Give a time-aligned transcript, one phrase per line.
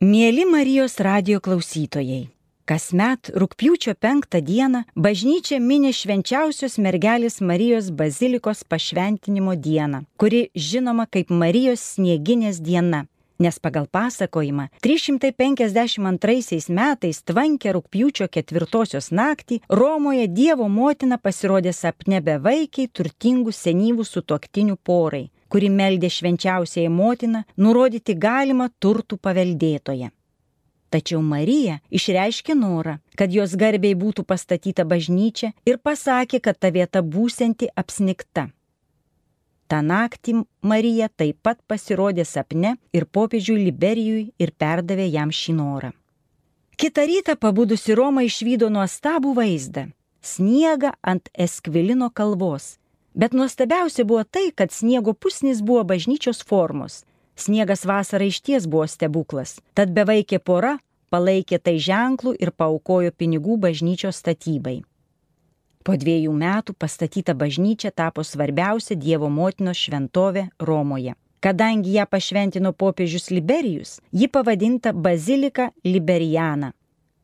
[0.00, 2.30] Mėly Marijos radio klausytojai,
[2.64, 11.28] kasmet rūpjūčio penktą dieną bažnyčia minė švenčiausios mergelės Marijos bazilikos pašventinimo dieną, kuri žinoma kaip
[11.28, 13.02] Marijos snieginės diena.
[13.44, 22.88] Nes pagal pasakojimą 352 metais tvankę rūpjūčio ketvirtosios naktį Romoje Dievo motina pasirodė sapne bevaikiai
[22.88, 30.10] turtingų senyvų sutoktinių porai kuri meldė švenčiausiai motiną nurodyti galimą turtų paveldėtoją.
[30.90, 37.02] Tačiau Marija išreiškė norą, kad jos garbiai būtų pastatyta bažnyčia ir pasakė, kad ta vieta
[37.02, 38.48] būsianti apsnikta.
[39.70, 45.92] Ta naktį Marija taip pat pasirodė sapne ir popiežiui Liberijui ir perdavė jam šį norą.
[46.74, 49.86] Kita rytą pabudusi Roma išvydo nuostabų vaizdą-
[50.32, 52.79] sniegą ant Eskvilino kalvos
[53.14, 57.04] Bet nuostabiausia buvo tai, kad sniego pusnis buvo bažnyčios formos.
[57.36, 59.58] Sniegas vasarą iš ties buvo stebuklas.
[59.74, 60.78] Tad bevaikė pora
[61.10, 64.80] palaikė tai ženklų ir paukojo pinigų bažnyčios statybai.
[65.84, 71.16] Po dviejų metų pastatyta bažnyčia tapo svarbiausia Dievo motinos šventovė Romoje.
[71.40, 76.74] Kadangi ją pašventino popiežius Liberijus, ji pavadinta Bazilika Liberiana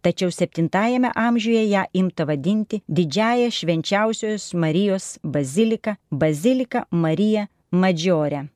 [0.06, 8.46] tačiau septintajame amžiuje ją imta vadinti didžiąją švenčiausios Marijos baziliką Bazilika Marija Madžiorė.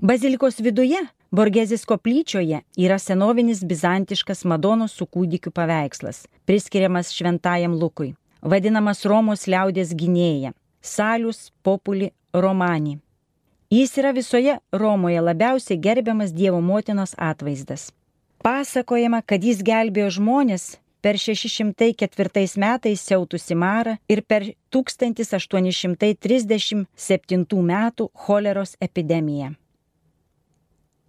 [0.00, 0.98] Bazilikos viduje
[1.28, 9.92] Borgezės koplyčioje yra senovinis bizantiškas Madonos su kūdikiu paveikslas, priskiriamas šventajam Lukui, vadinamas Romos liaudės
[9.92, 10.56] gynėja-
[10.94, 12.98] Salius Populi Romani.
[13.68, 17.92] Jis yra visoje Romoje labiausiai gerbiamas Dievo motinos atvaizdas.
[18.42, 24.42] Pasakojama, kad jis gelbėjo žmonės per 604 metais siautusi marą ir per
[24.72, 29.54] 1837 metų choleros epidemiją.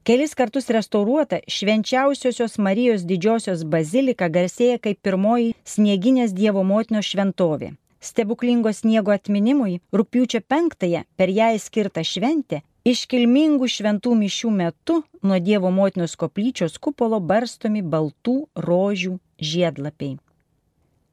[0.10, 7.68] Kelis kartus restauruota švenčiausiosios Marijos didžiosios bazilika garsėja kaip pirmoji snieginės Dievo motinos šventovė.
[8.02, 15.70] Stebuklingo sniego atminimui rūpiučio penktąją per ją skirtą šventę iškilmingų šventų mišių metu nuo Dievo
[15.70, 19.14] motinos koplyčios kupolo barstomi baltų rožių
[19.52, 20.18] žiedlapiai.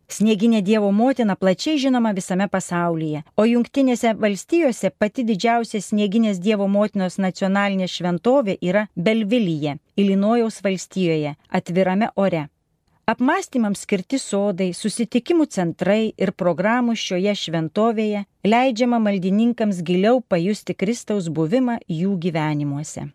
[0.08, 7.18] Snieginė Dievo motina plačiai žinoma visame pasaulyje, o Junktinėse valstijose pati didžiausia snieginės Dievo motinos
[7.18, 12.46] nacionalinė šventovė yra Belvilyje, Ilinojaus valstijoje, atvirame ore.
[13.06, 21.80] Apmąstymams skirti sodai, susitikimų centrai ir programų šioje šventovėje leidžiama maldininkams giliau pajusti Kristaus buvimą
[21.86, 23.08] jų gyvenimuose.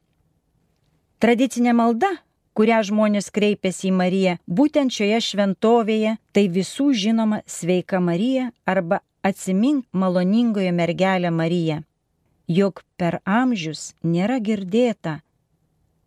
[1.23, 2.12] Tradicinė malda
[2.58, 9.86] kurią žmonės kreipiasi į Mariją, būtent šioje šventovėje, tai visų žinoma sveika Marija arba atsimink
[9.92, 11.82] maloningojo mergelę Mariją.
[12.48, 15.22] Juk per amžius nėra girdėta.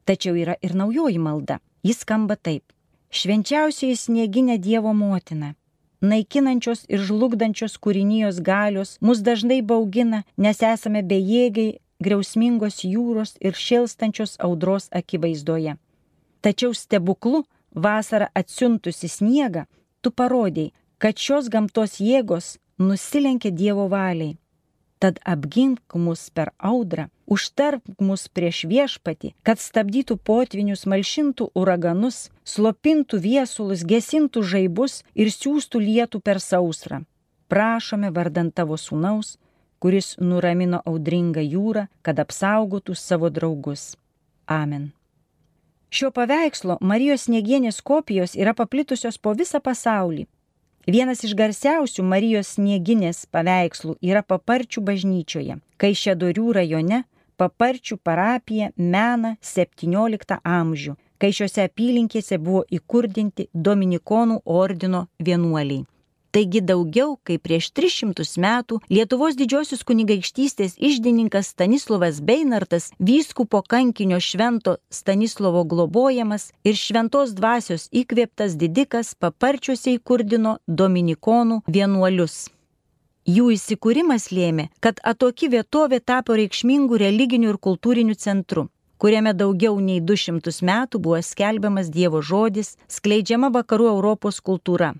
[0.04, 1.60] Tačiau yra ir naujoji malda.
[1.84, 2.64] Jis skamba taip.
[3.14, 5.54] Švenčiausiai snieginė Dievo motina.
[6.04, 14.36] Naikinančios ir žlugdančios kūrinijos galios mus dažnai baugina, nes esame bejėgiai, griausmingos jūros ir šilstančios
[14.48, 15.78] audros akivaizdoje.
[16.44, 17.44] Tačiau stebuklu
[17.74, 19.64] vasarą atsiuntusi sniegą,
[20.02, 24.36] tu parodėjai, kad šios gamtos jėgos nusilenkia Dievo valiai.
[25.00, 33.20] Tad apgink mus per audrą, užtarp mus prieš viešpatį, kad stabdytų potvinius, malšintų uraganus, slopintų
[33.20, 37.02] viesulus, gesintų žaibus ir siūstų lietų per sausrą.
[37.52, 39.36] Prašome vardant tavo sūnaus,
[39.80, 43.92] kuris nuramino audringą jūrą, kad apsaugotų savo draugus.
[44.48, 44.92] Amen.
[45.94, 50.24] Šio paveikslo Marijos sniegienės kopijos yra paplitusios po visą pasaulį.
[50.90, 57.04] Vienas iš garsiausių Marijos snieginės paveikslų yra Paparčių bažnyčioje, Kaišėdorių rajone,
[57.38, 65.84] Paparčių parapija mena 17 amžių, kai šiuose apylinkėse buvo įkurdinti Dominikonų ordino vienuoliai.
[66.34, 74.74] Taigi daugiau kaip prieš 300 metų Lietuvos didžiosios kunigaikštystės išdininkas Stanislavas Beinartas vyskupo kankinio švento
[74.90, 82.48] Stanislovo globojamas ir šventos dvasios įkvėptas didikas paparčiuose įkurdino dominikonų vienuolius.
[83.30, 88.66] Jų įsikūrimas lėmė, kad atoki vietovė tapo reikšmingų religinių ir kultūrinių centrų
[88.98, 94.94] kuriame daugiau nei 200 metų buvo skelbiamas Dievo žodis, skleidžiama vakarų Europos kultūra.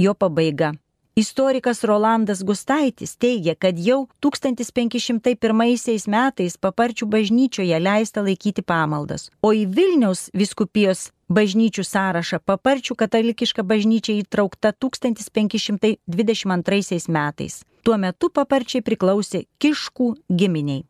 [0.01, 0.73] jo pabaiga
[1.17, 9.63] Istorikas Rolandas Gustaitis teigia, kad jau 1501 metais paparčių bažnyčioje leista laikyti pamaldas, o į
[9.77, 17.63] Vilniaus viskupijos bažnyčių sąrašą paparčių katalikiška bažnyčia įtraukta 1522 metais.
[17.83, 20.83] Tuo metu paparčiai priklausė Kiškų giminiai.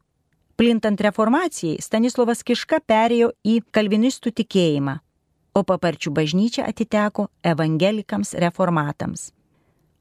[0.57, 4.97] Plintant reformacijai, Stanislavas Kiška perėjo į kalvinistų tikėjimą,
[5.53, 9.29] o paparčių bažnyčia atiteko evangelikams reformatams.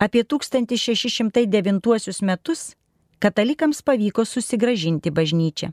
[0.04, 2.76] Apie 1609 metus
[3.18, 5.68] katalikams pavyko susigražinti bažnyčią.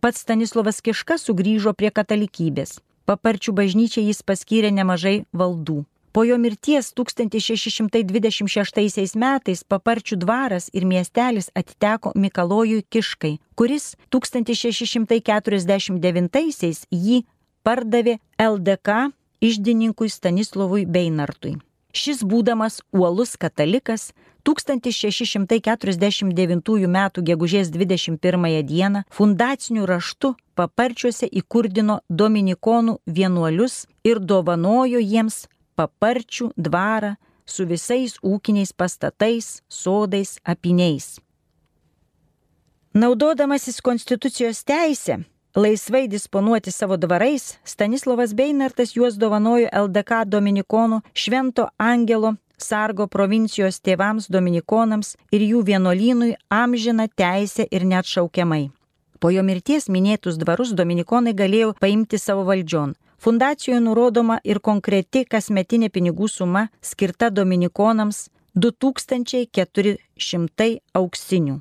[0.00, 2.80] Pats Stanislavas Kiška sugrįžo prie katalikybės.
[3.10, 5.84] Paparčių bažnyčiai jis paskyrė nemažai valdų.
[6.14, 17.26] Po jo mirties 1626 metais paparčių dvaras ir miestelis atiteko Mikalojui Kiškai, kuris 1649 jį
[17.66, 19.10] pardavė LDK
[19.42, 21.58] išdininkui Stanislavui Beinartui.
[21.92, 24.12] Šis būdamas uolus katalikas
[24.48, 27.10] 1649 m.
[27.28, 29.04] gegužės 21 d.
[29.10, 37.16] fundaciniu raštu paparčiuose įkurdino dominikonų vienuolius ir dovanojo jiems paparčių dvarą
[37.46, 41.20] su visais ūkiniais pastatais, sodais, apiniais.
[42.94, 45.24] Naudodamasis konstitucijos teisę,
[45.56, 54.30] laisvai disponuoti savo dvarais, Stanislavas Beinartas juos dovanojo LDK Dominikonų Švento Angelo Sargo provincijos tėvams
[54.30, 58.70] Dominikonams ir jų vienuolynui amžina teisė ir net šaukiamai.
[59.20, 62.94] Po jo mirties minėtus dvarus Dominikonai galėjo paimti savo valdžion.
[63.22, 71.60] Fundacijoje nurodoma ir konkreti kasmetinė pinigų suma skirta Dominikonams 2400 auksinių.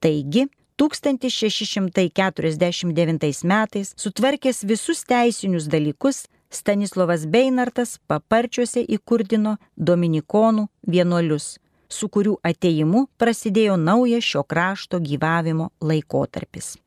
[0.00, 12.38] Taigi, 1649 metais sutvarkęs visus teisinius dalykus, Stanislavas Beinartas paparčiuose įkurdino dominikonų vienuolius, su kurių
[12.42, 16.78] ateimu prasidėjo naujas šio krašto gyvavimo laikotarpis.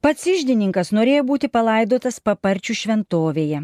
[0.00, 3.60] Pats išdininkas norėjo būti palaidotas paparčių šventovėje,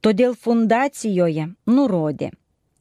[0.00, 2.30] todėl fundacijoje nurodė,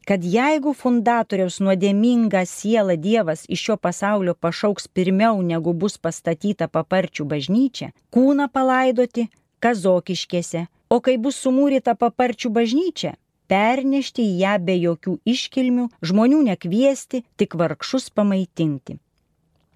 [0.07, 7.25] kad jeigu fundatoriaus nuodėmingą sielą Dievas iš šio pasaulio pašauks pirmiau negu bus pastatyta paparčių
[7.33, 9.29] bažnyčia, kūną palaidoti
[9.63, 13.15] kazokiškėse, o kai bus sumūryta paparčių bažnyčia,
[13.47, 18.99] pernešti į ją be jokių iškilmių, žmonių nekviesti, tik vargšus pamaitinti.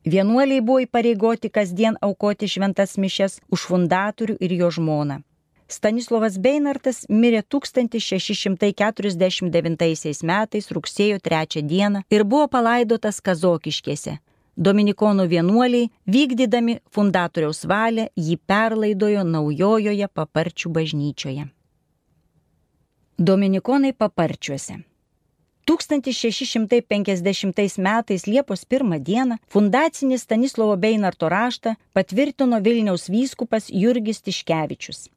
[0.08, 5.22] Vienuoliai buvo įpareigoti kasdien aukoti šventas mišes už fundatorių ir jo žmoną.
[5.68, 14.20] Stanislavas Beinartas mirė 1649 metais rugsėjo 3 dieną ir buvo palaidotas Kazokiškėse.
[14.58, 21.46] Dominikonų vienuoliai, vykdydami fundatoriaus valią, jį perlaidojo naujojoje paparčių bažnyčioje.
[23.20, 24.78] Dominikonai paparčiuose.
[25.68, 35.17] 1650 metais Liepos 1 dieną fundacinį Stanislovo Beinarto raštą patvirtino Vilniaus vyskupas Jurgis Tiškevičius.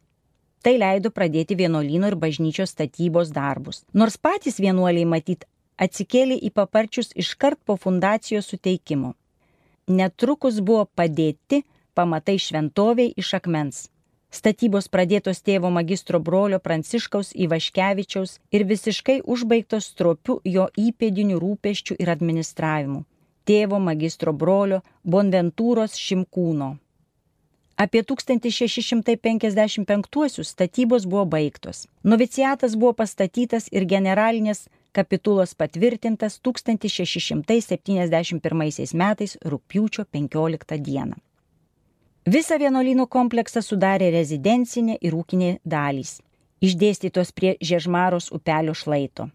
[0.61, 3.85] Tai leido pradėti vienuolino ir bažnyčios statybos darbus.
[3.95, 5.47] Nors patys vienuoliai matyt
[5.81, 9.15] atsikėlė į paparčius iškart po fundacijos suteikimo.
[9.89, 11.63] Netrukus buvo padėti
[11.97, 13.87] pamatai šventoviai iš akmens.
[14.31, 22.13] Statybos pradėtos tėvo magistro brolio Pranciškaus Ivaškevičiaus ir visiškai užbaigtos stropiu jo įpėdinių rūpeščių ir
[22.15, 23.01] administravimu.
[23.49, 26.71] Tėvo magistro brolio Bonventūros Šimkūno.
[27.81, 31.87] Apie 1655 statybos buvo baigtos.
[32.05, 41.17] Noviciatas buvo pastatytas ir generalinės kapitulos patvirtintas 1671 metais rūpiučio 15 dieną.
[42.29, 46.21] Visą vienuolynų kompleksą sudarė rezidencinė ir ūkinė dalys,
[46.61, 49.33] išdėstytos prie Žiežmaros upelio šlaito.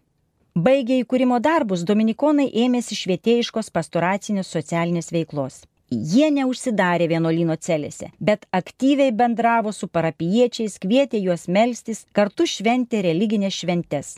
[0.54, 5.66] Baigė įkūrimo darbus, dominikonai ėmėsi švietėjiškos pastoracinės socialinės veiklos.
[5.90, 13.54] Jie neužsidarė vienuolino celėse, bet aktyviai bendravo su parapiečiais, kvietė juos melstis, kartu šventė religinės
[13.54, 14.16] šventes.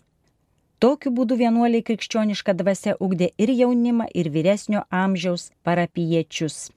[0.80, 6.70] Tokiu būdu vienuoliai krikščioniška dvasia ugdė ir jaunimą, ir vyresnio amžiaus parapiečius.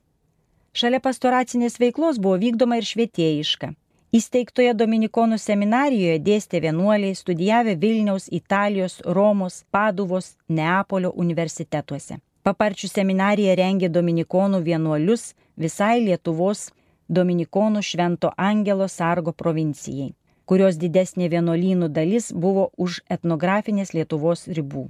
[0.73, 3.69] Šalia pastoracinės veiklos buvo vykdoma ir švietėjiška.
[4.11, 12.19] Įsteigtoje Dominikonų seminarijoje dėstė vienuoliai, studijavę Vilniaus, Italijos, Romos, Paduvos, Neapolio universitetuose.
[12.41, 16.71] Paparčių seminarija rengė dominikonų vienuolius visai Lietuvos
[17.05, 20.07] dominikonų Švento Angelo Sargo provincijai,
[20.49, 24.87] kurios didesnė vienuolynų dalis buvo už etnografinės Lietuvos ribų.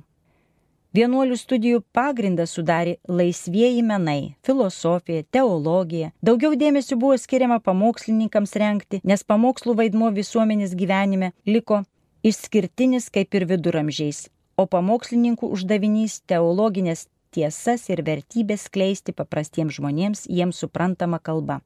[0.95, 6.11] Vienuolių studijų pagrindą sudarė laisvieji menai- filosofija, teologija.
[6.23, 11.83] Daugiau dėmesio buvo skiriama pamokslininkams renkti, nes pamokslų vaidmuo visuomenės gyvenime liko
[12.23, 20.61] išskirtinis kaip ir viduramžiais, o pamokslininkų uždavinys teologinės tiesas ir vertybės kleisti paprastiems žmonėms jiems
[20.63, 21.61] suprantama kalba.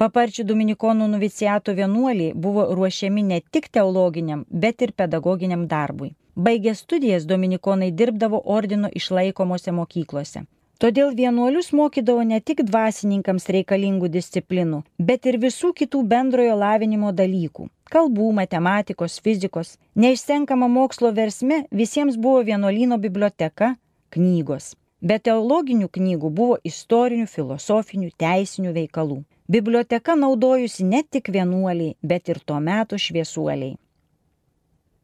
[0.00, 6.14] Paparčių Dominikonų noviciato vienuoliai buvo ruošiami ne tik teologiniam, bet ir pedagoginiam darbui.
[6.34, 10.46] Baigę studijas Dominikonai dirbdavo ordino išlaikomose mokyklose.
[10.82, 17.68] Todėl vienuolius mokydavo ne tik dvasininkams reikalingų disciplinų, bet ir visų kitų bendrojo lavinimo dalykų-
[17.94, 19.76] kalbų, matematikos, fizikos.
[19.94, 23.76] Neišsenkama mokslo versme visiems buvo vienuolino biblioteka-
[24.16, 24.74] knygos.
[25.02, 29.24] Be teologinių knygų buvo istorinių, filosofinių, teisinių veikalų.
[29.50, 33.76] Biblioteka naudojusi ne tik vienuoliai, bet ir tuo metu šviesuoliai.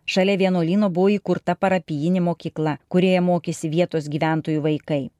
[0.08, 5.10] Šalia vienuolino buvo įkurta parapijinė mokykla, kurioje mokėsi vietos gyventojų vaikai.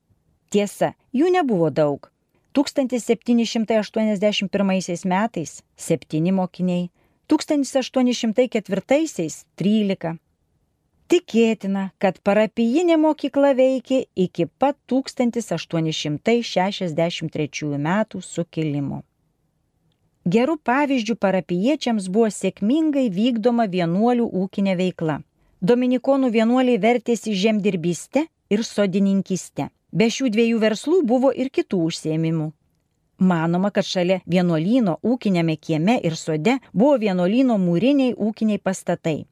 [0.55, 2.11] Tiesa, jų nebuvo daug.
[2.55, 6.91] 1781 metais- 7 mokiniai,
[7.27, 10.19] 1804- 13,
[11.09, 18.99] Tikėtina, kad parapijinė mokykla veikė iki pat 1863 metų sukilimo.
[20.35, 25.17] Gerų pavyzdžių parapiečiams buvo sėkmingai vykdoma vienuolių ūkinė veikla.
[25.71, 28.23] Dominikonų vienuoliai vertėsi žemdirbystė
[28.53, 29.65] ir sodininkystė.
[29.93, 32.53] Be šių dviejų verslų buvo ir kitų užsiemimų.
[33.33, 39.25] Manoma, kad šalia vienuolyno ūkinėme kieme ir sode buvo vienuolyno mūriniai ūkiniai pastatai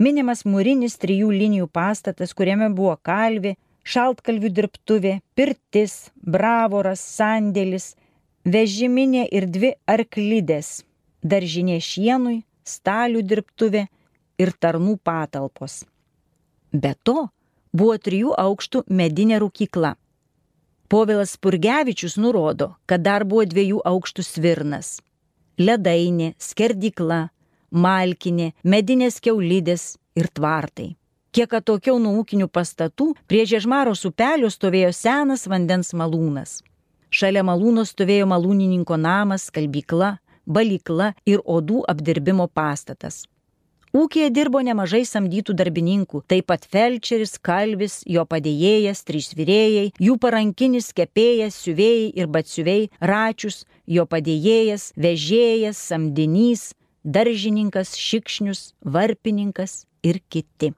[0.00, 3.54] minimas mūrinis trijų linijų pastatas, kuriame buvo kalvi,
[3.84, 7.94] šaltkalvių dirbtuvė, pirtis, bravoras, sandėlis,
[8.44, 10.80] vežiminė ir dvi arklidės,
[11.22, 13.86] daržinė šienui, stalių dirbtuvė
[14.40, 15.82] ir tarnų patalpos.
[16.72, 17.28] Be to
[17.72, 19.96] buvo trijų aukštų medinė rūkykla.
[20.90, 24.98] Povilas Purgevičius nurodo, kad dar buvo dviejų aukštų svirnas-
[25.66, 27.28] ledainė, skerdykla,
[27.70, 30.94] malkinė, medinės keulidės ir tvartai.
[31.30, 36.58] Kiek atokiau nuo ūkinių pastatų, prie Žiežmaros upelio stovėjo senas vandens malūnas.
[37.10, 43.24] Šalia malūno stovėjo malūnininko namas, kalbykla, balykla ir odų apdirbimo pastatas.
[43.90, 50.92] Ūkėje dirbo nemažai samdytų darbininkų, taip pat felčeris, kalvis, jo padėjėjas, trys vyrėjai, jų parankinis,
[50.94, 56.68] kepėjas, siuvėjai ir batsiuviai, račius, jo padėjėjas, vežėjas, samdinys,
[57.04, 60.72] daržininkas, šikšnius, varpininkas ir kiti.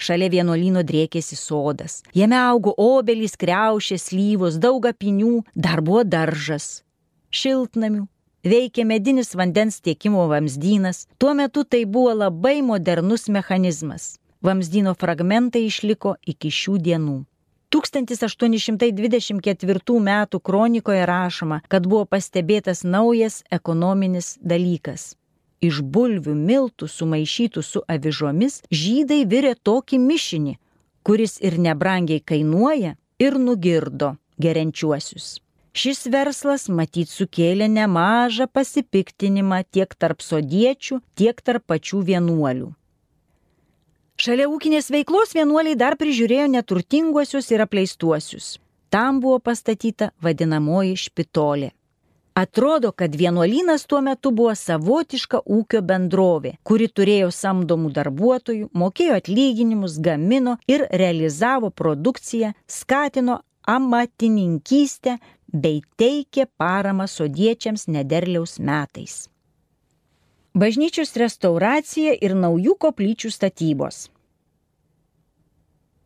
[0.00, 1.98] Šalia vienuolino driekėsi sodas.
[2.16, 6.82] Jame augo obelys, kreušės, lyvos, daug apinių, dar buvo daržas.
[7.30, 8.06] Šiltnamių,
[8.44, 14.18] veikė medinis vandens tiekimo vamzdynas, tuo metu tai buvo labai modernus mechanizmas.
[14.40, 17.24] Vamzdyno fragmentai išliko iki šių dienų.
[17.70, 20.26] 1824 m.
[20.42, 25.19] kronikoje rašoma, kad buvo pastebėtas naujas ekonominis dalykas
[25.60, 30.56] iš bulvių miltų sumaišytų su avižomis žydai virė tokį mišinį,
[31.04, 35.38] kuris ir nebrangiai kainuoja ir nugirdo geriančiuosius.
[35.70, 42.72] Šis verslas matyt sukėlė nemažą pasipiktinimą tiek tarp sodiečių, tiek tarp pačių vienuolių.
[44.20, 48.58] Šalia ūkinės veiklos vienuoliai dar prižiūrėjo neturtinguosius ir apleistuosius.
[48.90, 51.70] Tam buvo pastatyta vadinamoji špitolė.
[52.40, 59.98] Atrodo, kad vienuolynas tuo metu buvo savotiška ūkio bendrovė, kuri turėjo samdomų darbuotojų, mokėjo atlyginimus,
[60.06, 63.40] gamino ir realizavo produkciją, skatino
[63.74, 65.18] amatininkystę
[65.52, 69.26] bei teikė paramą sodiečiams nederliaus metais.
[70.54, 74.06] Bažnyčios restauracija ir naujų koplyčių statybos.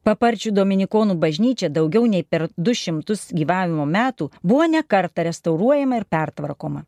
[0.04, 6.84] Paparčių Dominikonų bažnyčia daugiau nei per 200 gyvavimo metų buvo nekarta restauruojama ir pertvarkoma.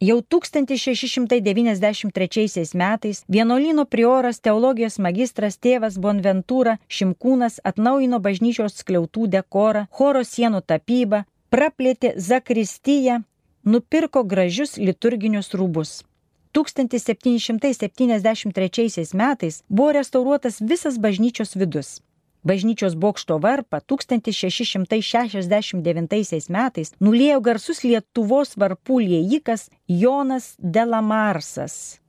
[0.00, 10.24] Jau 1693 metais vienuolino prioras teologijos magistras tėvas Bonventūra Šimkūnas atnaujino bažnyčios skliautų dekorą, choro
[10.24, 13.20] sienų tapybą, praplėtė zakristiją,
[13.64, 16.08] nupirko gražius liturginius rūbus.
[16.56, 22.00] 1773 metais buvo restauruotas visas bažnyčios vidus
[22.46, 32.00] bažnyčios bokšto varpą 1669 metais nulėjo garsus Lietuvos varpų liejikas Jonas Delamarsas.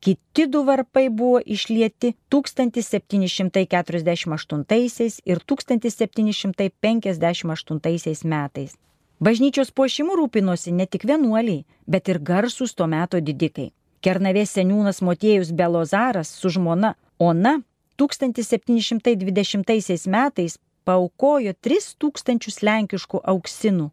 [0.00, 8.76] Kiti du varpai buvo išlieti 1748 ir 1758 metais.
[9.20, 13.72] Bažnyčios puošimu rūpinosi ne tik vienuoliai, bet ir garsūs tuo metu didikai.
[14.04, 17.62] Kernavės seniūnas Motiejus Belozaras su žmona Ona
[17.96, 23.90] 1720 metais paukojo 3000 lenkiškų auksinų.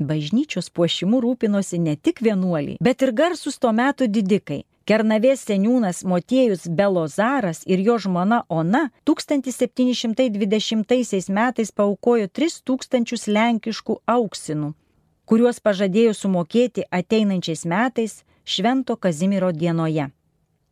[0.00, 4.64] Bažnyčios puošimu rūpinosi ne tik vienuoliai, bet ir garsus tuo metu didikai.
[4.88, 14.72] Kernavės seniūnas Motiejus Belozaras ir jo žmona Ona 1720 metais paukojo 3000 lenkiškų auksinų,
[15.28, 20.10] kuriuos pažadėjo sumokėti ateinančiais metais Švento Kazimiero dienoje.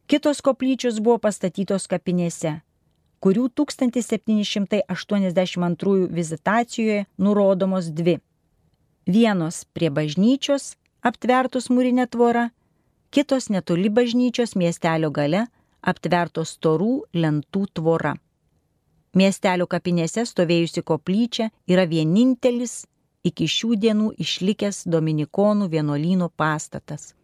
[0.08, 2.62] Kitos koplyčios buvo pastatytos kapinėse,
[3.20, 8.20] kurių 1782 vizitacijoje nurodomos dvi
[9.10, 12.44] Vienos prie bažnyčios aptvertos mūrinė tvora,
[13.10, 15.48] kitos netoli bažnyčios miestelio gale
[15.82, 18.12] aptvertos storų lentų tvora.
[19.18, 22.84] Miestelio kapinėse stovėjusi koplyčia yra vienintelis
[23.26, 27.16] iki šių dienų išlikęs Dominikonų vienuolyno pastatas.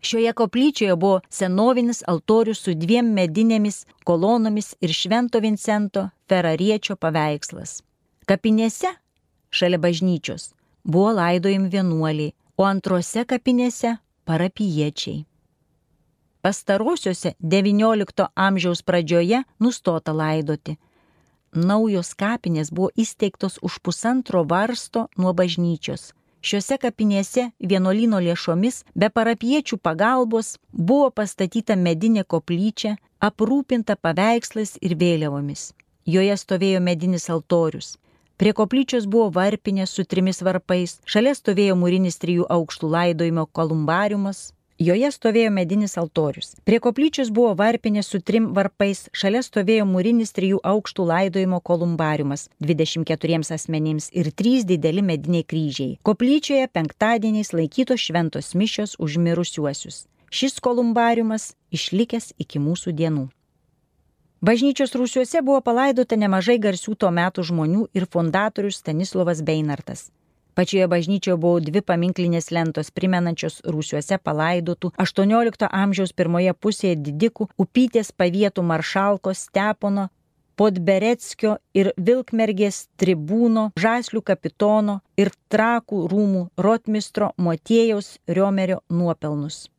[0.00, 7.82] Šioje koplyčioje buvo senovinis altorius su dviem medinėmis kolonomis ir Švento Vincento Ferariečio paveikslas.
[8.24, 8.96] Kapinėse,
[9.52, 10.54] šalia bažnyčios,
[10.84, 15.24] buvo laidojami vienuoliai, o antrose kapinėse parapiečiai.
[16.44, 20.76] Pastarosiuose XIX amžiaus pradžioje nustota laidoti.
[21.54, 26.12] Naujos kapinės buvo įsteigtos už pusantro varsto nuo bažnyčios.
[26.44, 30.58] Šiuose kapinėse vienuolino lėšomis be parapiečių pagalbos
[30.90, 35.72] buvo pastatyta medinė koplyčia, aprūpinta paveikslais ir vėliavomis.
[36.04, 37.94] Joje stovėjo medinis altorius.
[38.36, 44.48] Prie koplyčios buvo varpinė su trimis varpais, šalia stovėjo mūrinis trijų aukštų laidojimo kolumbariumas,
[44.82, 46.48] joje stovėjo medinis altorius.
[46.66, 53.54] Prie koplyčios buvo varpinė su trim varpais, šalia stovėjo mūrinis trijų aukštų laidojimo kolumbariumas 24
[53.54, 55.94] asmenims ir trys dideli mediniai kryžiai.
[56.02, 60.08] Koplyčioje penktadieniais laikytos šventos mišios už mirusiuosius.
[60.34, 63.28] Šis kolumbariumas išlikęs iki mūsų dienų.
[64.44, 70.10] Bažnyčios rūsiuose buvo palaidota nemažai garsių tuo metu žmonių ir fundatorius Stanislavas Beinartas.
[70.58, 78.12] Pačioje bažnyčioje buvo dvi paminklinės lentos primenančios rūsiuose palaidotų 18 amžiaus pirmoje pusėje didikų upytės
[78.12, 80.10] pavietų maršalko Stepono,
[80.60, 89.70] Podberetskio ir Vilkmergės tribūno, Žaslių kapitono ir Trakų rūmų rotmistro Motiejaus Riomerio nuopelnus.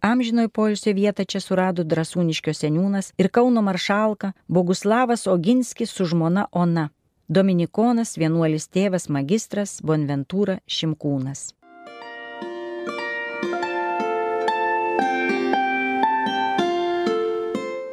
[0.00, 6.90] Amžinojo poilsio vietą čia surado Drasūniškio seniūnas ir Kauno maršalka Boguslavas Oginskis su žmona Ona,
[7.28, 11.50] Dominikonas vienuolis tėvas magistras Bonventūra Šimkūnas.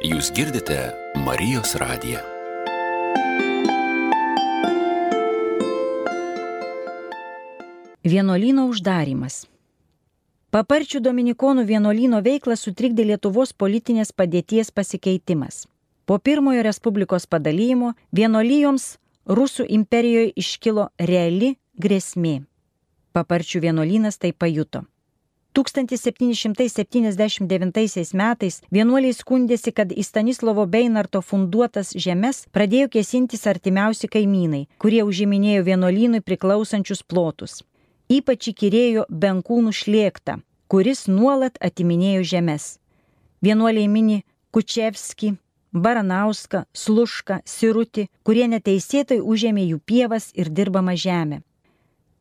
[0.06, 0.78] Jūs girdite
[1.26, 2.22] Marijos radiją.
[8.06, 9.42] Vienolyno uždarimas.
[10.54, 15.66] Paparčių Dominikonų vienuolyno veiklą sutrikdė Lietuvos politinės padėties pasikeitimas.
[16.06, 22.46] Po pirmojo Respublikos padalymo vienuolyjoms Rusų imperijoje iškilo reali grėsmė.
[23.12, 24.84] Paparčių vienuolynas tai pajuto.
[25.56, 35.02] 1779 metais vienuoliai skundėsi, kad į Stanislovo Beinarto funduotas žemės pradėjo kėsintis artimiausi kaimynai, kurie
[35.02, 37.62] užiminėjo vienuolynui priklausančius plotus.
[38.06, 40.36] Ypač įkyrėjo Benkūnų šlėktą,
[40.70, 42.66] kuris nuolat atiminėjo žemės.
[43.42, 44.20] Vienuoliai mini
[44.54, 45.32] Kučevski,
[45.74, 51.42] Baranauską, Slušką, Sirutį, kurie neteisėtai užėmė jų pievas ir dirbamą žemę.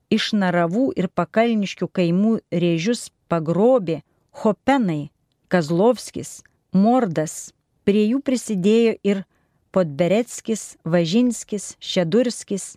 [0.10, 4.02] Iš Naravų ir Pakalniškių kaimų rėžius pagrobė
[4.42, 5.12] Hopenai,
[5.54, 6.42] Kazlovskis,
[6.74, 7.54] Mordas,
[7.86, 9.22] prie jų prisidėjo ir
[9.70, 12.74] Podberetskis, Važinskis, Šedurskis,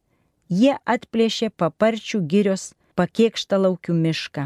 [0.53, 4.43] jie atplėšė paparčių girios pakiekštą laukių mišką.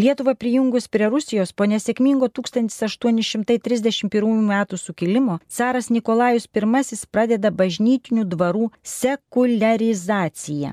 [0.00, 4.66] Lietuvą prijungus prie Rusijos po nesėkmingo 1831 m.
[4.78, 6.48] sukilimo, caras Nikolajus I
[7.10, 10.72] pradeda bažnytinių dvarų sekularizaciją.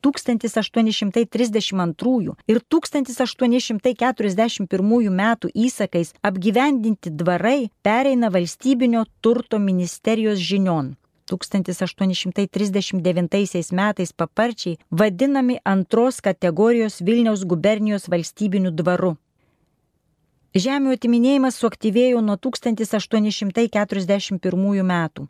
[0.00, 10.96] 1832 ir 1841 metų įsakais apgyvendinti dvarai pereina valstybinio turto ministerijos žinion.
[11.36, 19.16] 1839 metais paparčiai vadinami antros kategorijos Vilniaus gubernijos valstybiniu dvaru.
[20.54, 25.22] Žemių atiminėjimas suaktyvėjo nuo 1841 metų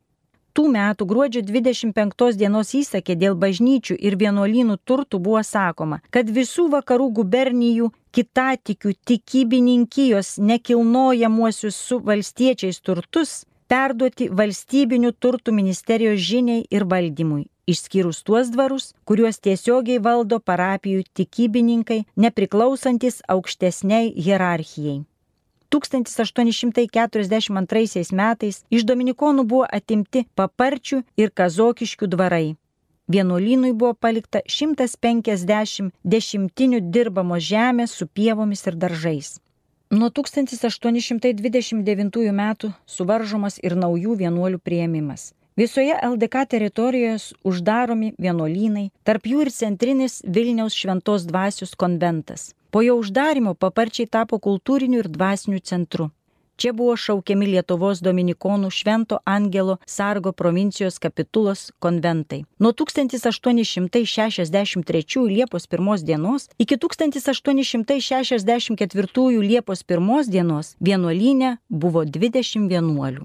[0.55, 6.69] tų metų gruodžio 25 dienos įsakė dėl bažnyčių ir vienuolynų turtų buvo sakoma, kad visų
[6.75, 17.45] vakarų gubernijų kitatikių tikybininkijos nekilnojamuosius su valstiečiais turtus perduoti valstybinių turtų ministerijos žiniai ir valdymui,
[17.71, 24.99] išskyrus tuos dvarus, kuriuos tiesiogiai valdo parapijų tikybininkai, nepriklausantis aukštesniai hierarchijai.
[25.71, 32.49] 1842 metais iš Dominikonų buvo atimti paparčių ir kazokiškių dvarai.
[33.11, 39.41] Vienuolynui buvo palikta 150 dešimtinių dirbamos žemės su pievomis ir daržais.
[39.91, 45.35] Nuo 1829 metų suvaržomas ir naujų vienuolių prieimimas.
[45.59, 52.55] Visoje LDK teritorijoje uždaromi vienuolynai, tarp jų ir centrinis Vilniaus šventos dvasios konventas.
[52.71, 56.15] Po jo uždarimo paparčiai tapo kultūriniu ir dvasiniu centru.
[56.61, 62.45] Čia buvo šaukiami Lietuvos Dominikonų Švento Angelo Sargo provincijos kapitulos konventai.
[62.61, 73.25] Nuo 1863 Liepos 1 dienos iki 1864 Liepos 1 dienos vienuolynė buvo 20 vienuolių.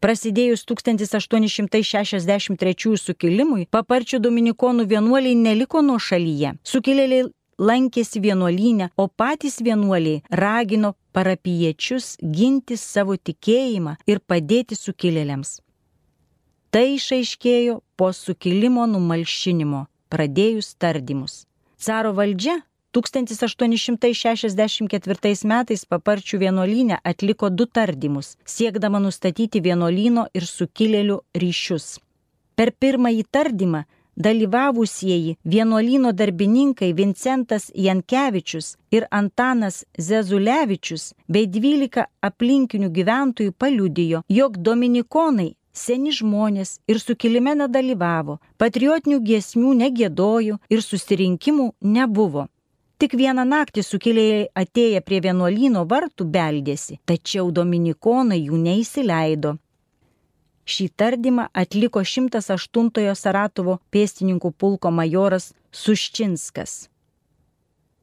[0.00, 6.54] Prasidėjus 1863 sukilimui, paparčių dominikonų vienuoliai neliko nuo šalyje.
[6.62, 7.26] Sukilėliai
[7.60, 15.60] lankėsi vienuolynę, o patys vienuoliai ragino parapiečius ginti savo tikėjimą ir padėti sukilėliams.
[16.70, 21.46] Tai išaiškėjo po sukilimo numalšinimo, pradėjus tardymus.
[21.76, 22.62] Caro valdžia
[22.94, 31.98] 1864 metais paparčių vienuolynė atliko du tardymus, siekdama nustatyti vienuolyno ir sukilėlių ryšius.
[32.58, 33.84] Per pirmąjį tardymą
[34.26, 45.54] dalyvavusieji vienuolyno darbininkai Vincentas Jankevičius ir Antanas Zezulevičius bei 12 aplinkinių gyventojų paliudijo, jog dominikonai
[45.72, 52.48] seni žmonės ir sukilime nedalyvavo, patriotinių giesmių negėdojo ir susirinkimų nebuvo.
[53.00, 59.54] Tik vieną naktį sukilėjai atėję prie vienuolyno vartų beldėsi, tačiau dominikonai jų neįsileido.
[60.70, 66.74] Šį tardymą atliko 108 Saratovo pėstininkų pulko majoras Suščinskas.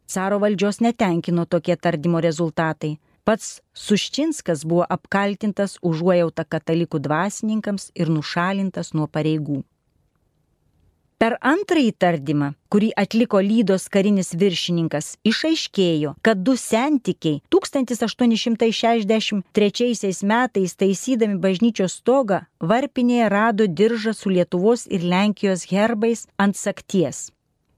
[0.07, 2.97] Caro valdžios netenkino tokie tardymo rezultatai.
[3.27, 3.47] Pats
[3.85, 9.63] Suščinskas buvo apkaltintas užuojautą katalikų dvasininkams ir nušalintas nuo pareigų.
[11.17, 19.41] Per antrąjį tardymą, kurį atliko Lydos karinis viršininkas, išaiškėjo, kad du sentikiai 1863
[20.31, 27.31] metais taisydami bažnyčios stogą varpinėje rado diržą su Lietuvos ir Lenkijos herbais ant sakties.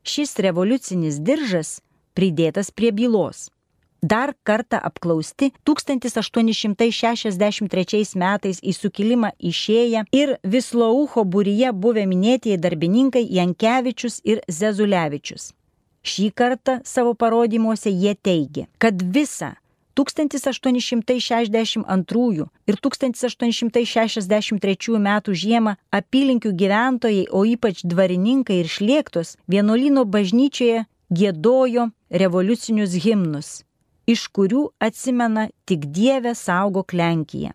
[0.04, 1.80] Šis revoliucinis diržas
[2.20, 3.48] pridėtas prie bylos
[4.02, 14.22] dar kartą apklausti 1863 metais į sukilimą išėję ir Visloucho būryje buvę minėtieji darbininkai Jankevičius
[14.24, 15.54] ir Zezulevičius.
[16.04, 19.56] Šį kartą savo parodymuose jie teigia, kad visą
[20.00, 31.90] 1862 ir 1863 metų žiemą apylinkių gyventojai, o ypač dvarininkai ir šlėktos vienuolino bažnyčioje gėdojo
[32.10, 33.64] revoliucinius himnus,
[34.10, 37.54] iš kurių atsimena tik Dievę saugok Lenkiją.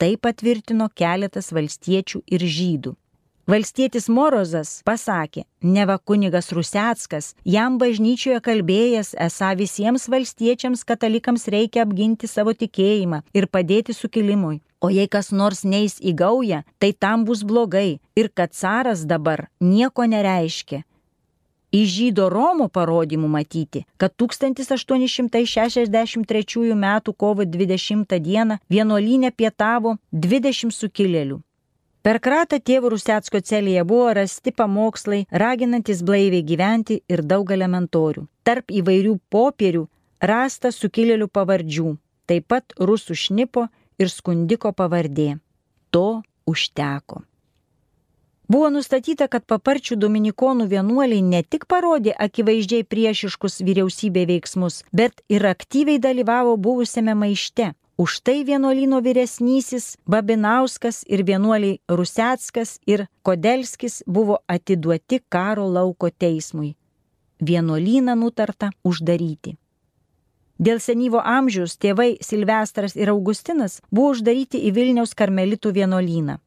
[0.00, 2.96] Tai patvirtino keletas valstiečių ir žydų.
[3.50, 12.30] Valstietis Morozas pasakė, neva kunigas Ruseckas, jam bažnyčioje kalbėjęs, esą visiems valstiečiams katalikams reikia apginti
[12.30, 14.60] savo tikėjimą ir padėti sukilimui.
[14.80, 19.48] O jei kas nors neis į gaują, tai tam bus blogai ir kad caras dabar
[19.60, 20.84] nieko nereiškia.
[21.70, 26.98] Iš žydo Romo parodymų matyti, kad 1863 m.
[27.16, 28.58] kovo 20 d.
[28.68, 31.38] vienuolynė pietavo 20 sukilėlių.
[32.02, 38.26] Per kratą tėvų Rusecko celėje buvo rasti pamokslai, raginantis blaiviai gyventi ir daug elementorių.
[38.42, 39.86] Tarp įvairių popierių
[40.20, 43.68] rasta sukilėlių pavardžių, taip pat rusų šnipo
[44.00, 45.38] ir skundiko pavardė.
[45.94, 47.29] To užteko.
[48.50, 55.46] Buvo nustatyta, kad paparčių dominikonų vienuoliai ne tik parodė akivaizdžiai priešiškus vyriausybė veiksmus, bet ir
[55.46, 57.68] aktyviai dalyvavo buvusiame maište.
[58.00, 66.74] Už tai vienuolino vyresnysis Babinauskas ir vienuoliai Ruseckas ir Kodelskis buvo atiduoti karo lauko teismui.
[67.38, 69.54] Vienuolyną nutarta uždaryti.
[70.58, 76.40] Dėl senyvo amžiaus tėvai Silvestras ir Augustinas buvo uždaryti į Vilniaus karmelitų vienuolyną.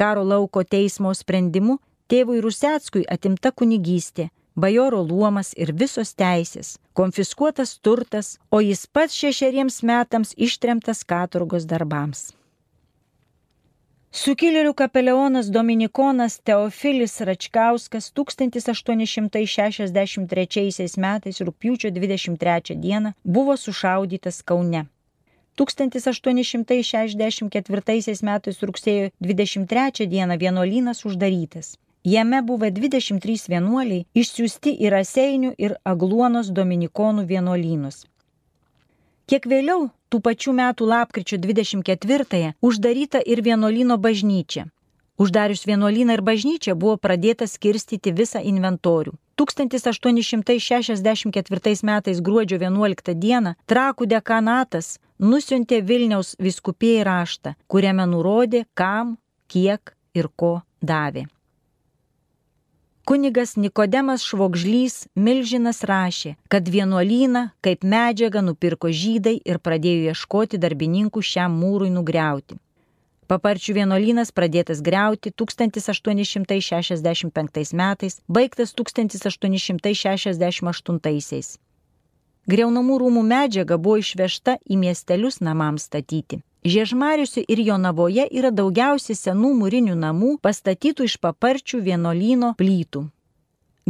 [0.00, 1.74] Karo lauko teismo sprendimu
[2.08, 9.84] tėvui Ruseckui atimta kunigystė, bajoro luomas ir visos teisės, konfiskuotas turtas, o jis pats šešeriems
[9.90, 12.32] metams ištremtas katurgos darbams.
[14.10, 24.86] Sukilėlių kapelionas Dominikonas Teofilis Račkauskas 1863 metais rūpiučio 23 dieną buvo sušaudytas Kaune.
[25.56, 31.76] 1864 metais rugsėjo 23 dieną vienuolynas uždarytas.
[32.04, 38.06] Jame buvo 23 vienuoliai išsiųsti į Raseinių ir Agluonos dominikonų vienuolynus.
[39.28, 44.64] Kiek vėliau, tų pačių metų lapkričio 24-ąją, uždaryta ir vienuolino bažnyčia.
[45.20, 49.12] Uždarius vienuolyną ir bažnyčią buvo pradėta skirstyti visą inventorių.
[49.36, 59.18] 1864 metais gruodžio 11 dieną Trakų dekanatas nusiuntė Vilniaus viskupėjai raštą, kuriame nurodė, kam,
[59.52, 61.26] kiek ir ko davė.
[63.10, 71.22] Kunigas Nikodemas Švogžlys Milžinas rašė, kad vienuolyną kaip medžiagą nupirko žydai ir pradėjo ieškoti darbininkų
[71.24, 72.54] šiam mūrui nugriauti.
[73.30, 81.60] Paparčių vienuolynas pradėtas greuti 1865 metais, baigtas 1868.
[82.48, 86.40] Greunamų rūmų medžiaga buvo išvežta į miestelius namams statyti.
[86.64, 93.06] Žiežmariuose ir Jonavoje yra daugiausiai senų mūrinių namų pastatytų iš paparčių vienolyno plytų.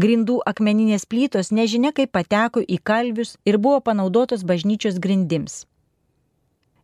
[0.01, 5.65] Grindų akmeninės plytos nežinia kaip pateko į kalvius ir buvo panaudotos bažnyčios grindims.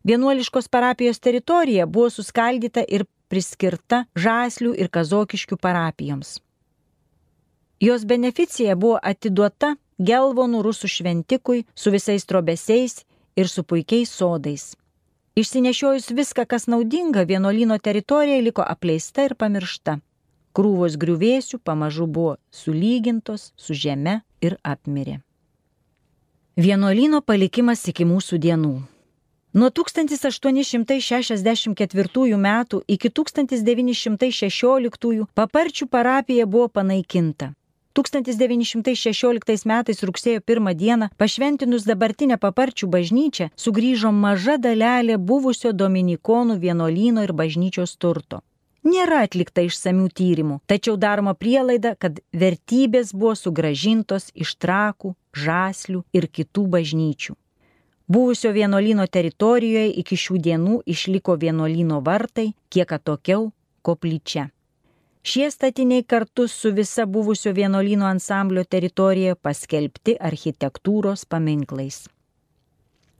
[0.03, 6.37] Vienuoliškos parapijos teritorija buvo suskaldyta ir priskirta Žaslių ir Kazokiškių parapijoms.
[7.79, 13.05] Jos beneficija buvo atiduota gelvonų rusų šventikui su visais trobesiais
[13.35, 14.75] ir su puikiais sodais.
[15.37, 19.99] Išsinešiojus viską, kas naudinga, vienuolino teritorija liko apleista ir pamiršta.
[20.57, 25.21] Krūvos griuvėsių pamažu buvo sulygintos su žeme ir apmirė.
[26.57, 28.81] Vienuolino palikimas iki mūsų dienų.
[29.53, 37.56] Nuo 1864 metų iki 1916 paparčių parapija buvo panaikinta.
[37.97, 47.23] 1916 metais rugsėjo 1 dieną pašventinus dabartinę paparčių bažnyčią sugrįžo maža dalelė buvusio dominikonų vienuolyno
[47.25, 48.43] ir bažnyčios turto.
[48.87, 56.29] Nėra atlikta išsamių tyrimų, tačiau daroma prielaida, kad vertybės buvo sugražintos iš trakų, žaslių ir
[56.29, 57.35] kitų bažnyčių.
[58.07, 63.49] Buvusio vienuolino teritorijoje iki šių dienų išliko vienuolino vartai, kiek atokiau
[63.81, 64.47] koplyčia.
[65.27, 71.97] Šie statiniai kartu su visa buvusio vienuolino ansamblio teritorija paskelbti architektūros paminklais.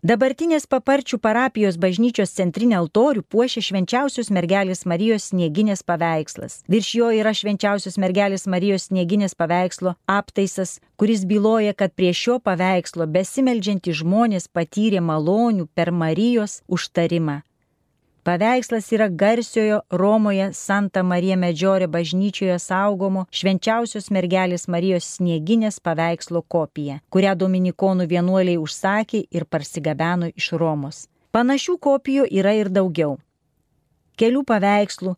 [0.07, 6.61] Dabartinės paparčių parapijos bažnyčios centrinę altorių puošia švenčiausios mergelės Marijos snieginės paveikslas.
[6.71, 13.09] Virš jo yra švenčiausios mergelės Marijos snieginės paveikslo aptaisas, kuris byloja, kad prie šio paveikslo
[13.17, 17.41] besimeldžiantys žmonės patyrė malonių per Marijos užtarimą.
[18.27, 26.97] Paveikslas yra garsiojo Romoje Santa Marija Medžiorė bažnyčioje saugomo švenčiausios mergelės Marijos snieginės paveikslo kopija,
[27.07, 30.99] kurią dominikonų vienuoliai užsakė ir parsigabeno iš Romos.
[31.31, 33.15] Panašių kopijų yra ir daugiau.
[34.19, 35.15] Kelių paveikslų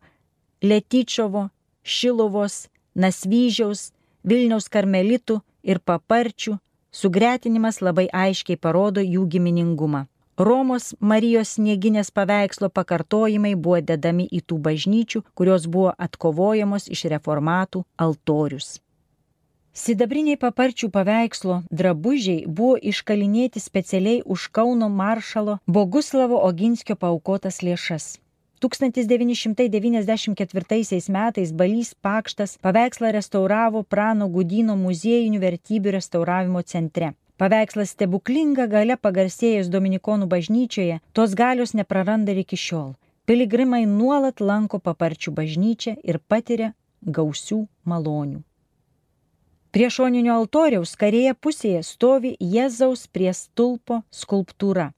[0.62, 1.48] Letičiovo,
[1.82, 2.60] Šilovos,
[2.94, 3.88] Nasvyžiaus,
[4.22, 6.60] Vilniaus karmelitų ir paparčių
[6.94, 10.06] sugretinimas labai aiškiai parodo jų giminingumą.
[10.40, 17.84] Romos Marijos snieginės paveikslo pakartojimai buvo dedami į tų bažnyčių, kurios buvo atkovojamos iš reformatų
[18.06, 18.80] altorius.
[19.76, 28.24] Sidabriniai paparčių paveikslo drabužiai buvo iškalinėti specialiai už Kauno maršalo Boguslavo Oginskio paukotas lėšas.
[28.64, 37.14] 1994 metais Balys Pakštas paveikslą restauravo Prano Gudino muziejinių vertybių restauravimo centre.
[37.40, 42.90] Paveikslas stebuklinga gale pagarsėjęs Dominikonų bažnyčioje, tos galios nepraranda ir iki šiol.
[43.30, 46.74] Piligrimai nuolat lanko paparčių bažnyčią ir patiria
[47.18, 48.42] gausių malonių.
[49.72, 54.90] Prie šoninio altoriaus karėje pusėje stovi Jėzaus prie stulpo skulptūra.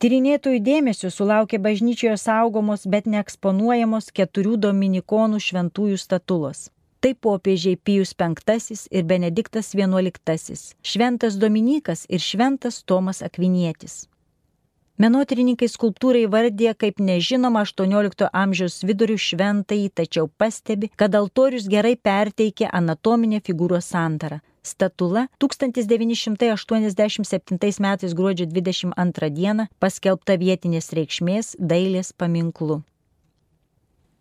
[0.00, 6.70] Tyrinėtojų dėmesio sulaukė bažnyčioje saugomos, bet neeksponuojamos keturių dominikonų šventųjų statulos.
[7.00, 8.34] Tai popiežiai Pijus V
[8.90, 14.08] ir Benediktas XI, Šventas Dominikas ir Šventas Tomas Akvinietis.
[14.96, 22.70] Menotrininkai skulptūrai vardė kaip nežinoma 18 amžiaus vidurių šventąjį, tačiau pastebi, kad altorius gerai perteikė
[22.72, 32.82] anatominę figūros santarą statula 1987 metais gruodžio 22 dieną paskelbta vietinės reikšmės dailės paminklu.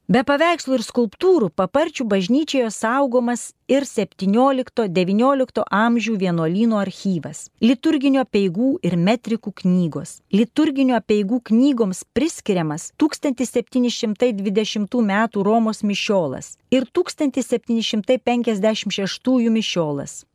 [0.06, 9.02] Be paveikslų ir skulptūrų paparčių bažnyčioje saugomas ir 17-19 amžių vienuolynų archyvas, liturginio peigų ir
[9.02, 10.22] metrikų knygos.
[10.30, 15.26] Liturginio peigų knygoms priskiriamas 1720 m.
[15.50, 20.30] Romos mišiolas ir 1756 mišiolas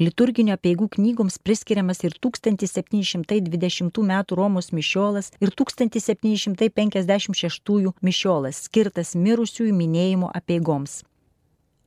[0.00, 4.12] liturginio peigų knygoms priskiriamas ir 1720 m.
[4.40, 11.02] Romos mišiolas ir 1756 mišiolas, skirtas mirusiųjų minėjimo apeigoms.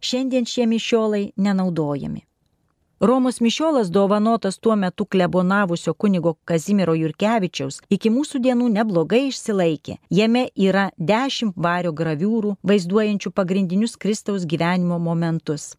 [0.03, 2.23] Šiandien šie mišiolai nenaudojami.
[3.03, 9.97] Romos mišiolas dovanotas tuo metu klebonavusio kunigo Kazimiero Jurkevičiaus iki mūsų dienų neblogai išsilaikė.
[10.07, 15.75] Jame yra dešimt vario graviūrų, vaizduojančių pagrindinius Kristaus gyvenimo momentus.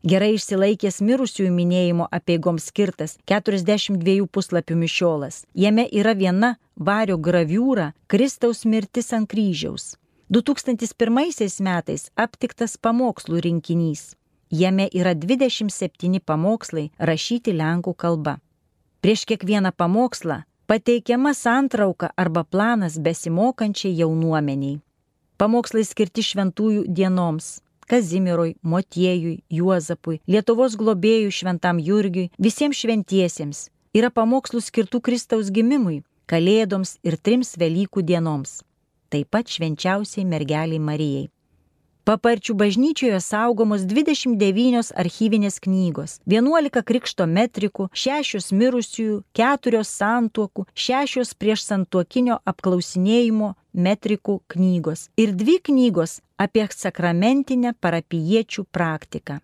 [0.00, 5.42] Gerai išsilaikęs mirusiųjų minėjimo apieigoms skirtas 42 puslapių mišiolas.
[5.52, 9.98] Jame yra viena vario graviūra Kristaus mirtis ant kryžiaus.
[10.32, 14.16] 2001 metais aptiktas pamokslų rinkinys.
[14.48, 18.38] Jame yra 27 pamokslai rašyti lenkų kalba.
[19.04, 24.80] Prieš kiekvieną pamokslą pateikiama santrauka arba planas besimokančiai jaunuomeniai.
[25.36, 27.58] Pamokslai skirti šventųjų dienoms
[27.90, 33.64] Kazimirui, Motiejui, Juozapui, Lietuvos globėjui Šventam Jurgiui, visiems šventiesiems.
[33.98, 38.60] Yra pamokslų skirtų Kristaus gimimui, Kalėdoms ir trims Velykų dienoms.
[39.10, 41.26] Taip pat švenčiausiai mergeliai Marijai.
[42.04, 51.66] Paparčių bažnyčioje saugomos 29 archyvinės knygos, 11 krikšto metrikų, 6 mirusiųjų, 4 santuokų, 6 prieš
[51.68, 59.40] santuokinio apklausinėjimo metrikų knygos ir 2 knygos apie sakramentinę parapiečių praktiką.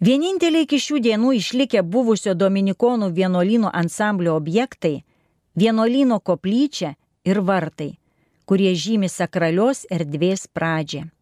[0.00, 5.04] Vieninteliai iki šių dienų išlikę buvusio Dominikonų vienuolino ansamblio objektai-
[5.60, 7.98] vienuolino koplyčia ir vartai,
[8.46, 11.15] kurie žymi sakralios erdvės pradžią.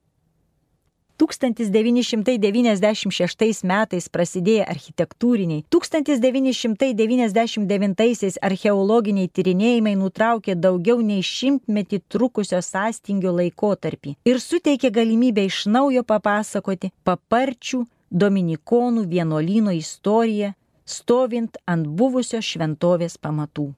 [1.20, 14.40] 1996 metais prasidėję architektūriniai, 1999 archeologiniai tyrinėjimai nutraukė daugiau nei šimtmetį trukusio sąstingio laikotarpį ir
[14.40, 20.53] suteikė galimybę iš naujo papasakoti paparčių Dominikonų vienuolyno istoriją,
[20.87, 23.72] stovint ant buvusio šventovės pamatų.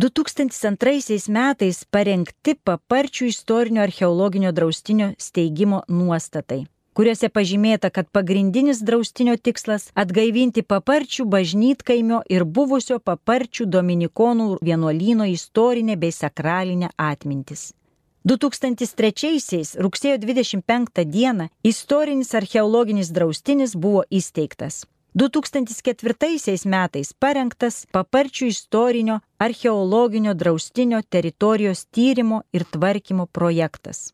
[0.00, 6.62] 2002 metais parengti paparčių istorinio archeologinio draustinio steigimo nuostatai
[6.96, 15.96] kuriuose pažymėta, kad pagrindinis draustinio tikslas- atgaivinti paparčių bažnytkaimio ir buvusio paparčių dominikonų vienuolyno istorinę
[15.96, 17.72] bei sakralinę atmintis.
[18.24, 24.84] 2003 rugsėjo 25 dieną istorinis archeologinis draustinis buvo įsteigtas.
[25.14, 34.12] 2004 metais parengtas paparčių istorinio archeologinio draustinio teritorijos tyrimo ir tvarkymo projektas.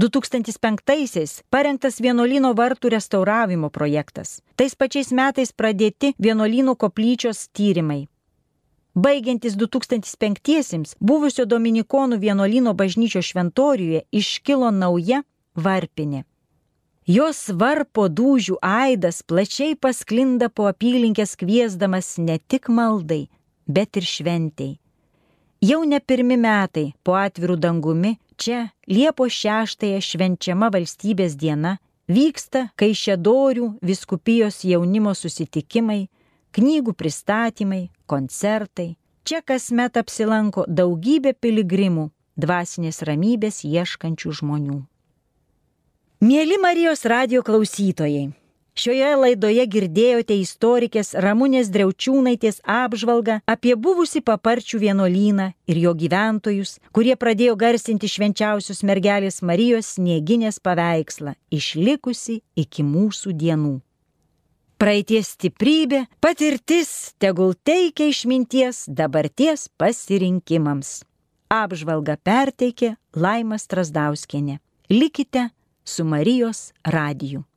[0.00, 4.40] 2005-aisiais parengtas vienuolino vartų restauravimo projektas.
[4.56, 8.08] Tais pačiais metais pradėti vienuolino koplyčios tyrimai.
[8.94, 15.22] baigiantis 2005-iesiams, buvusio Dominikonų vienuolino bažnyčio šventoriuje iškilo nauja
[15.54, 16.24] varpinė.
[17.10, 23.24] Jos varpo dūžių aidas plačiai pasklinda po apylinkės kviesdamas ne tik maldai,
[23.66, 24.76] bet ir šventėjai.
[25.60, 31.74] Jau ne pirmi metai po atvirų dangumi čia Liepo 6-ąją švenčiama valstybės diena
[32.06, 36.04] vyksta Kaišėdorių viskupijos jaunimo susitikimai,
[36.54, 38.94] knygų pristatymai, koncertai.
[39.26, 42.06] Čia kasmet apsilanko daugybė piligrimų,
[42.38, 44.80] dvasinės ramybės ieškančių žmonių.
[46.20, 48.26] Mėly Marijos radio klausytojai,
[48.76, 57.14] šioje laidoje girdėjote istorikės Ramūnės Dreučiūnaitės apžvalgą apie buvusi paparčių vienuolyną ir jo gyventojus, kurie
[57.16, 63.78] pradėjo garsinti švenčiausios mergelės Marijos snieginės paveikslą, išlikusi iki mūsų dienų.
[64.76, 70.98] Praeities stiprybė, patirtis tegul teikia išminties dabarties pasirinkimams.
[71.48, 74.58] Apžvalgą perteikė Laimas Trasdauskienė.
[74.92, 75.46] Likite
[75.84, 77.49] su Marijos radiju.